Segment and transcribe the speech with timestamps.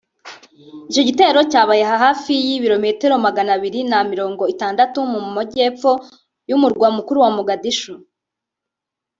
[0.89, 5.91] Icyo gitero cyabaye hafi y’ibilometero Magana abiri na mirongo itandatu mu mujyepfo
[6.49, 7.93] y’umurwa mukuru wa Mogadisho